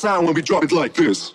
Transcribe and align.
sound 0.00 0.24
when 0.24 0.34
we 0.34 0.40
drop 0.40 0.64
it 0.64 0.72
like 0.72 0.94
this. 0.94 1.34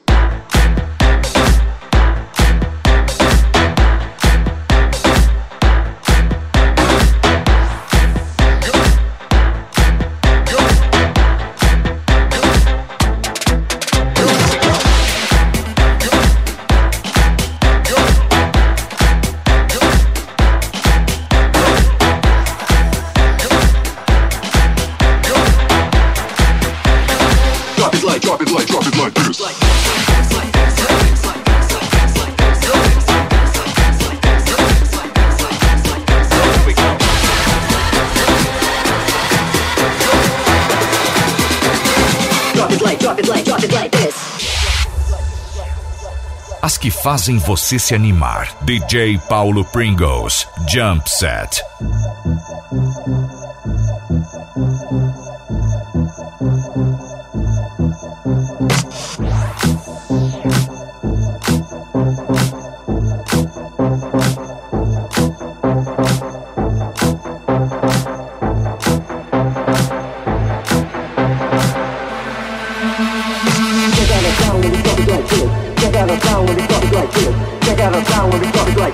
fazem 47.06 47.38
você 47.38 47.78
se 47.78 47.94
animar. 47.94 48.52
DJ 48.64 49.20
Paulo 49.30 49.64
Pringles, 49.64 50.48
Jump 50.68 51.08
Set. 51.08 51.62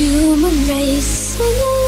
Human 0.00 0.66
race. 0.66 1.79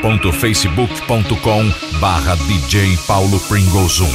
www.facebook.com 0.00 1.74
barra 2.00 2.36
DJ 2.36 2.96
Paulo 3.06 3.38
Pringles 3.48 4.00
1. 4.00 4.08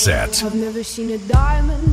Set. 0.00 0.42
I've 0.42 0.54
never 0.54 0.82
seen 0.82 1.10
a 1.10 1.18
diamond 1.18 1.89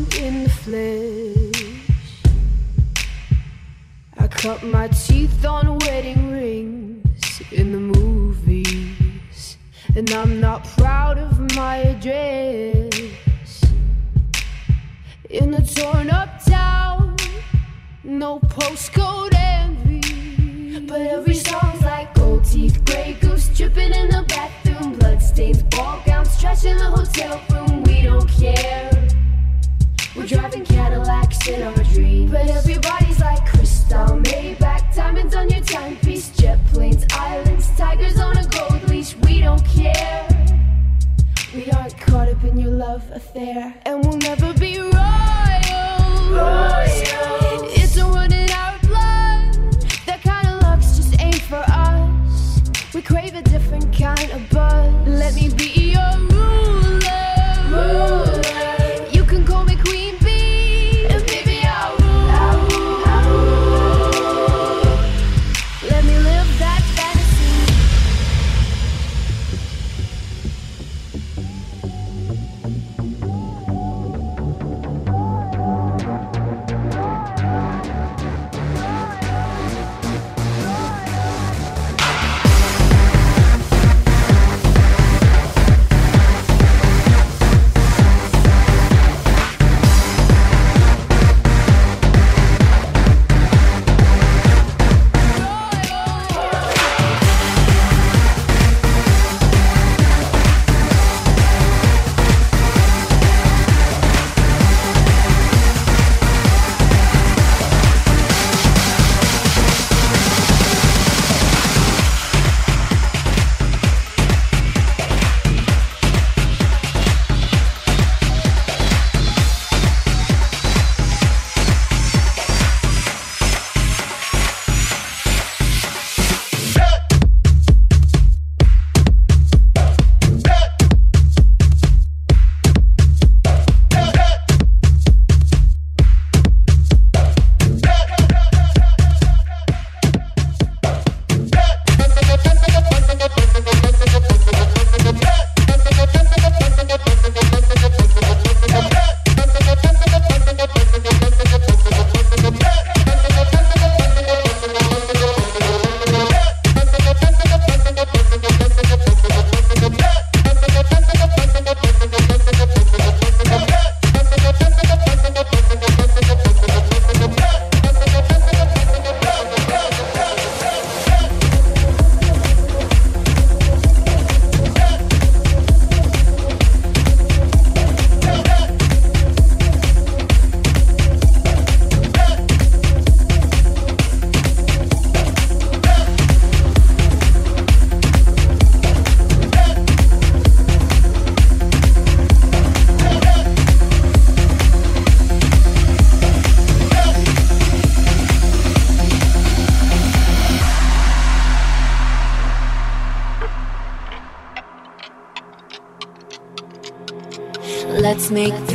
Make 208.30 208.67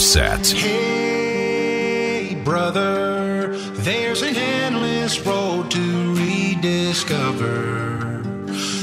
Jump 0.00 0.40
set. 0.40 0.46
Hey, 0.46 2.34
brother, 2.42 3.54
there's 3.84 4.22
an 4.22 4.34
endless 4.34 5.20
road 5.26 5.70
to 5.72 6.14
rediscover. 6.14 7.52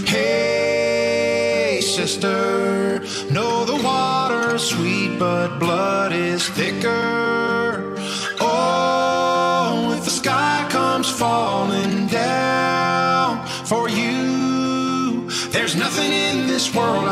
Hey, 0.05 1.79
sister, 1.81 2.99
know 3.31 3.65
the 3.65 3.81
water's 3.83 4.61
sweet, 4.61 5.17
but 5.17 5.57
blood 5.57 6.13
is 6.13 6.47
thicker. 6.49 7.95
Oh, 8.39 9.95
if 9.97 10.03
the 10.05 10.11
sky 10.11 10.67
comes 10.69 11.09
falling 11.09 12.05
down 12.07 13.43
for 13.65 13.89
you, 13.89 15.27
there's 15.49 15.75
nothing 15.75 16.11
in 16.11 16.45
this 16.45 16.75
world 16.75 17.06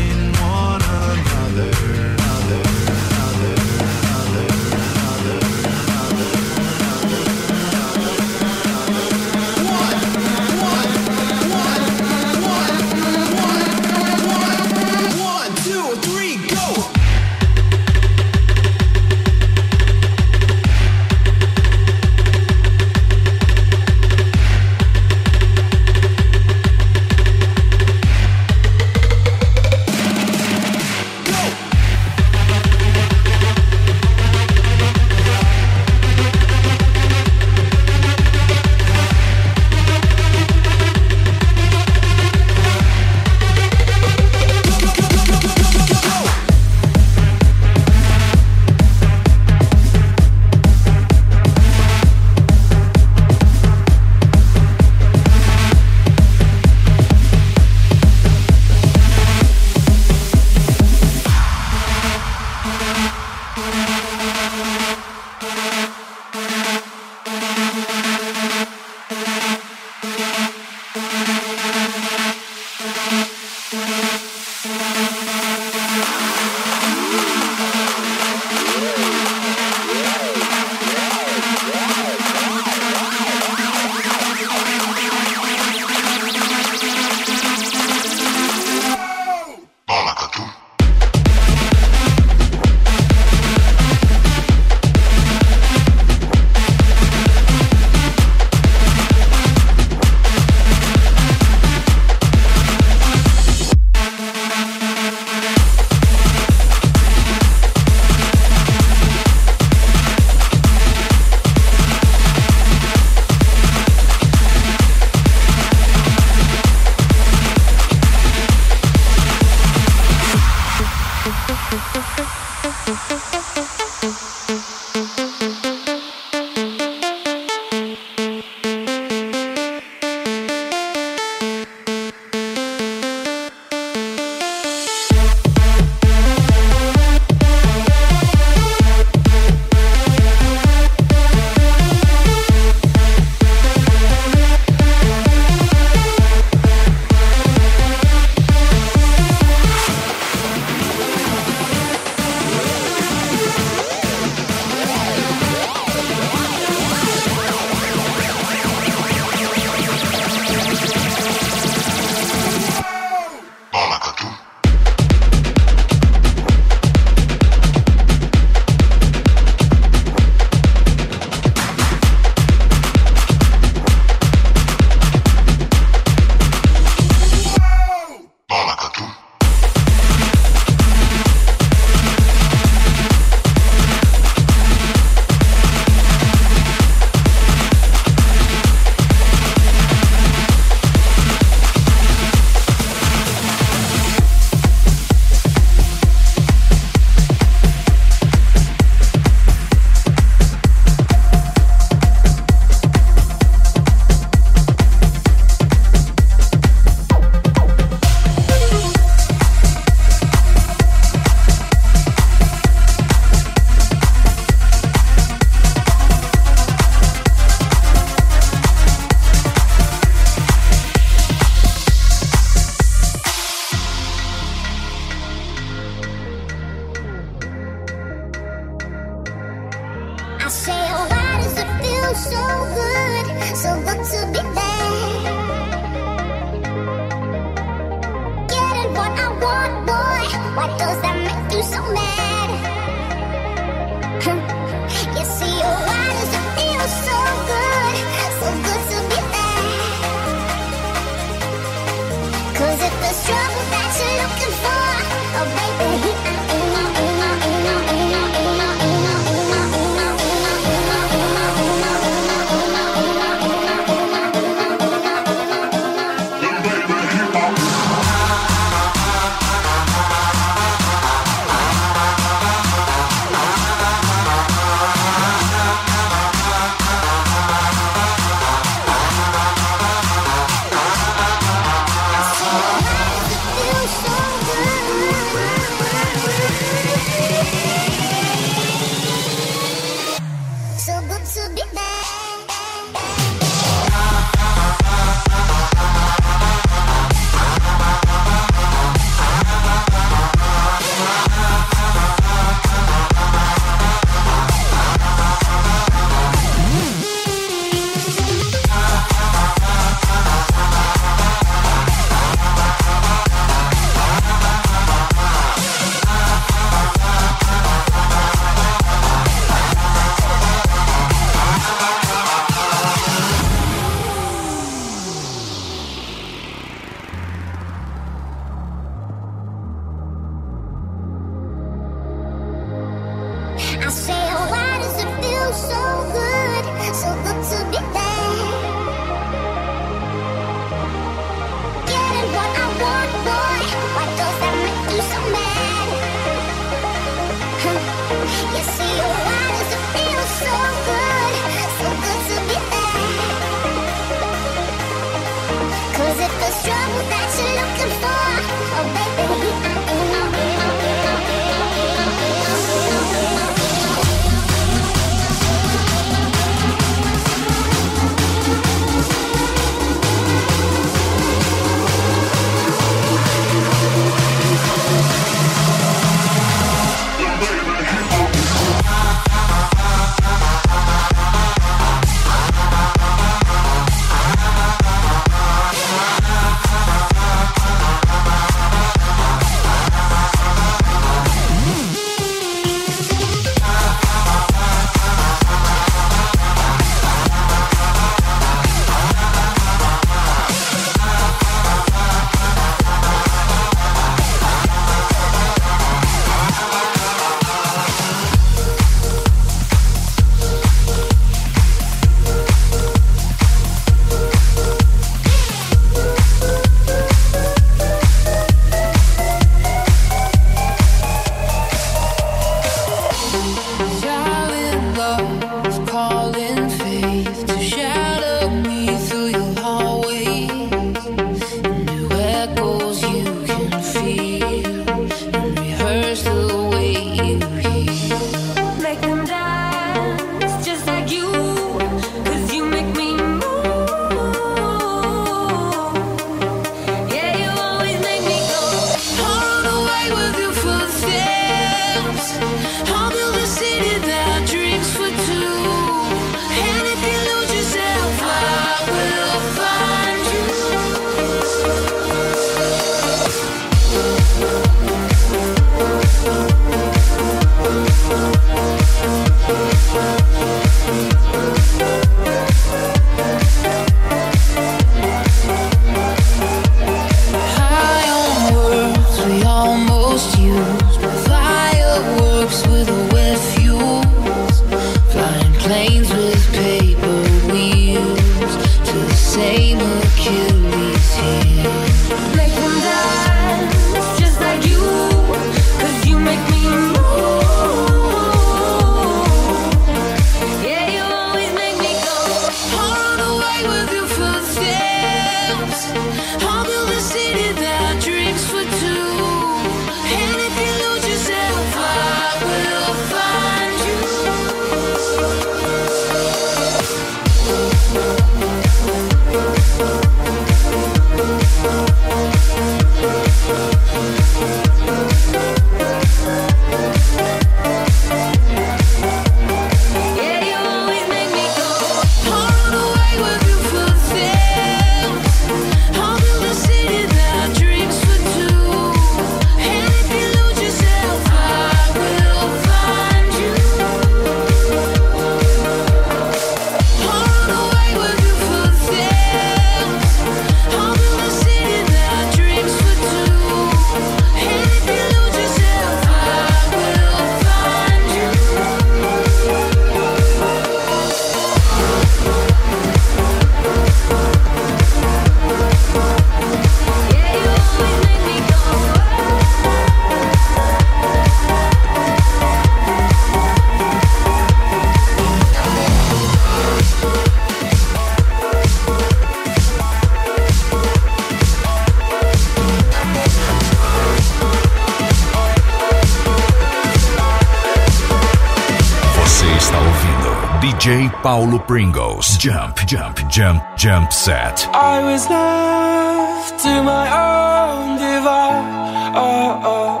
Paulo 591.52 591.64
Pringles. 591.66 592.38
Jump, 592.38 592.76
jump, 592.86 593.18
jump, 593.28 593.62
jump 593.76 594.10
set. 594.10 594.66
I 594.72 595.04
was 595.04 595.28
left 595.28 596.58
to 596.64 596.82
my 596.82 597.06
own 597.12 597.98
devices. 597.98 599.12
Oh, 599.14 599.60
oh, 599.62 600.00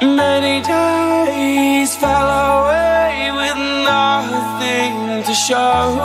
Many 0.00 0.62
days 0.64 1.94
fell 1.96 2.30
away 2.48 3.30
with 3.40 3.58
nothing 3.84 5.22
to 5.24 5.34
show. 5.34 6.00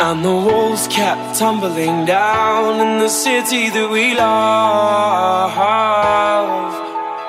And 0.00 0.22
the 0.22 0.28
walls 0.28 0.86
kept 0.88 1.38
tumbling 1.38 2.04
down 2.04 2.78
in 2.86 2.98
the 2.98 3.08
city 3.08 3.70
that 3.70 3.88
we 3.90 4.14
love. 4.14 5.54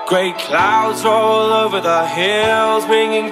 Great 0.08 0.38
clouds 0.38 1.04
roll 1.04 1.52
over 1.52 1.82
the 1.82 2.06
hills, 2.06 2.86
bringing 2.86 3.32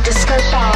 disco 0.00 0.36
ball. 0.50 0.75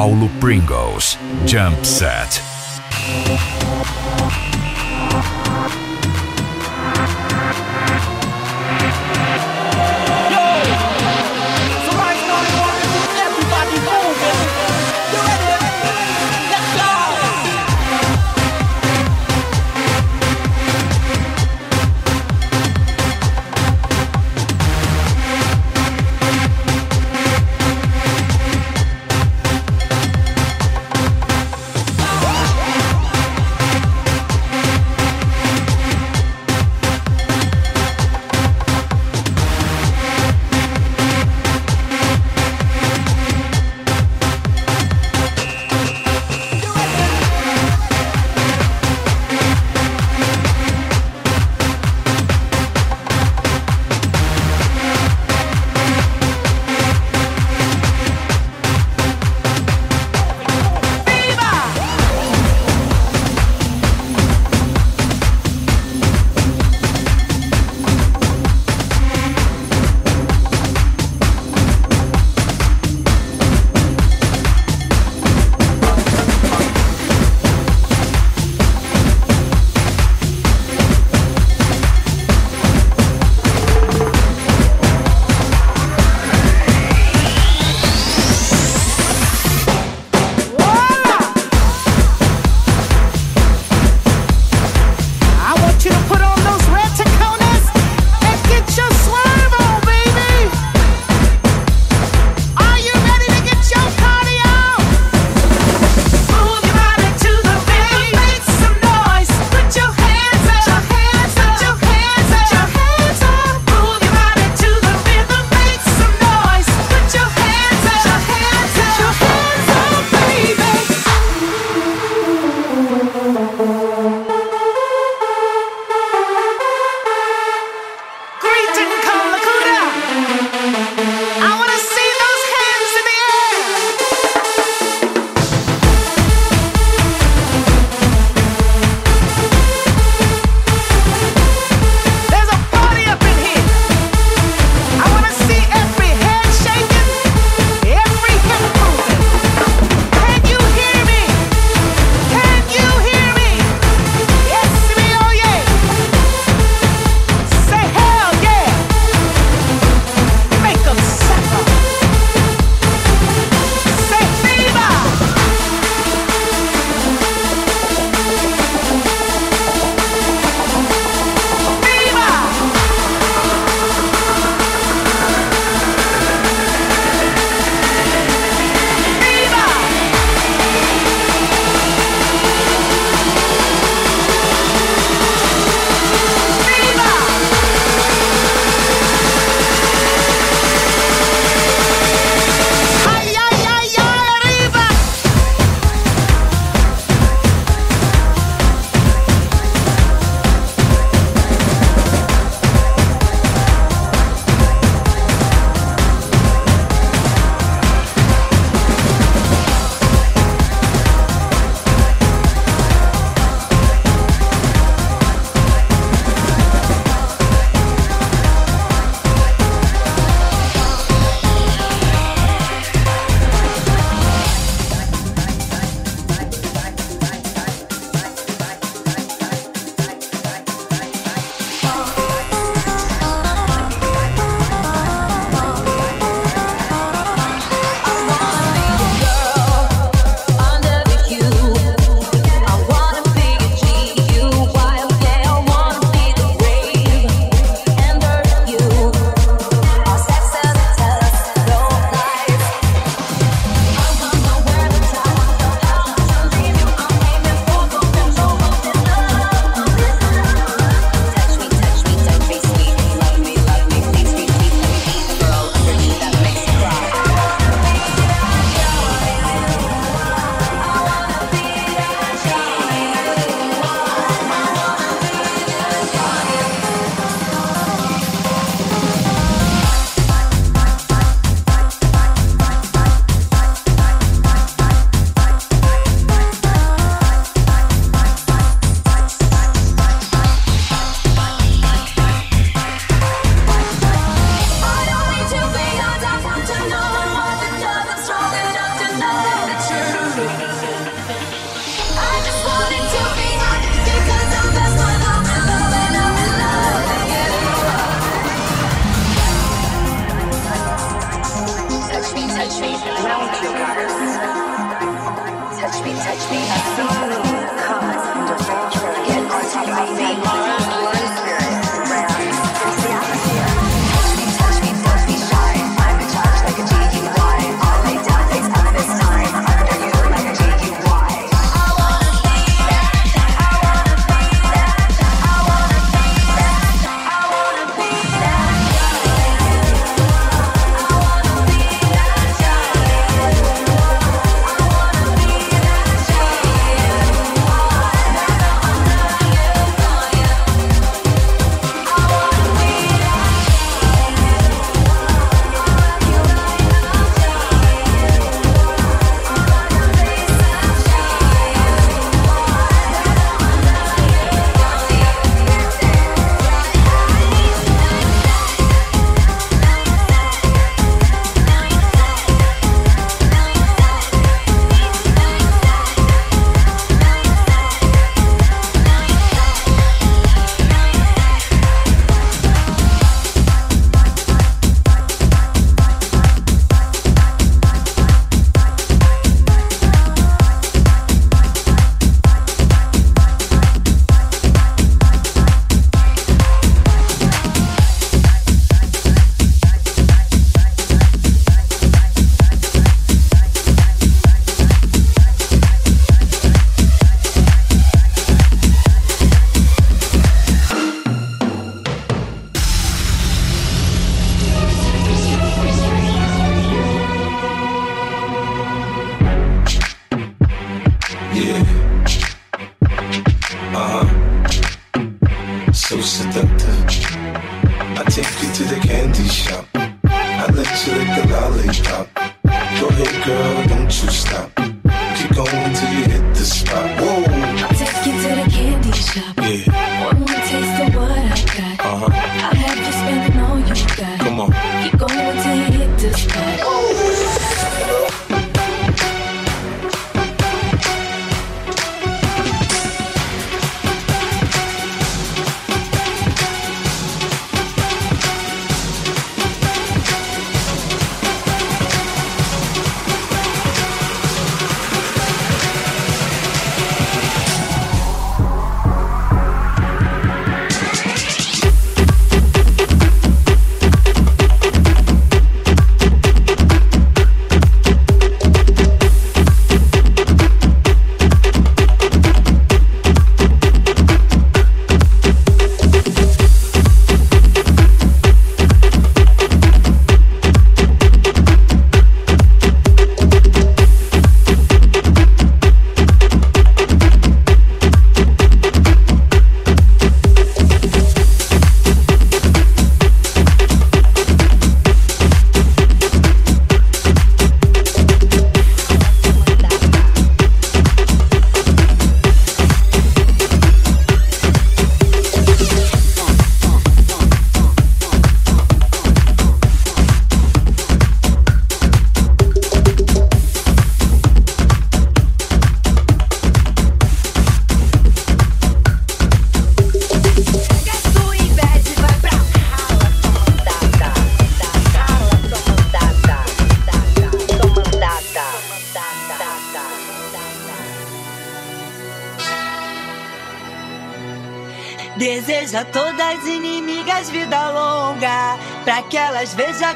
Paulo 0.00 0.30
Pringles. 0.40 1.18
Jump 1.44 1.84
Set. 1.84 2.39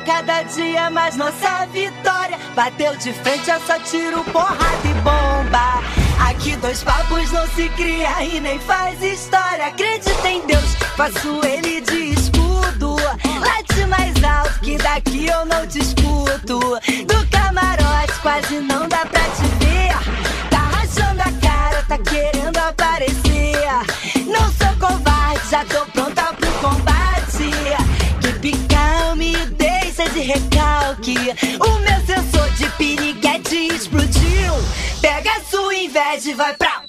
cada 0.05 0.43
dia 0.43 0.91
mais 0.91 1.17
nossa 1.17 1.67
vitória. 1.73 2.39
Bateu 2.55 2.95
de 2.97 3.13
frente, 3.13 3.51
é 3.51 3.59
só 3.61 3.79
tiro, 3.81 4.23
porrada 4.25 4.85
e 4.85 4.95
bomba. 4.95 5.83
Aqui 6.29 6.57
dois 6.57 6.83
papos 6.83 7.31
não 7.33 7.47
se 7.49 7.69
cria 7.71 8.23
e 8.23 8.41
nem 8.41 8.59
faz 8.61 9.03
história. 9.03 9.67
Acredita 9.67 10.29
em 10.29 10.47
Deus, 10.47 10.75
faço 10.97 11.41
ele 11.45 11.81
de 11.81 12.15
escudo. 12.15 12.97
Late 13.41 13.87
mais 13.87 14.23
alto 14.23 14.61
que 14.61 14.77
daqui 14.77 15.27
eu 15.27 15.47
não 15.47 15.67
te 15.67 15.79
escuto. 15.81 16.59
Do 17.07 17.27
camarote 17.31 18.13
quase 18.23 18.61
não 18.61 18.87
dá 18.89 19.07
pra 19.07 19.23
te 19.23 19.54
Vai 35.95 36.57
pra 36.57 36.84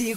vai 0.00 0.14